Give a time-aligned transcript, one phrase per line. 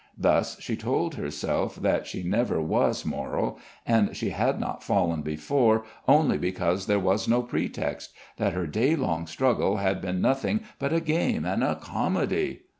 [0.17, 5.85] Thus she told herself that she never was moral, and she had not fallen before
[6.07, 10.91] only because there was no pretext, that her day long struggle had been nothing but
[10.91, 12.63] a game and a comedy....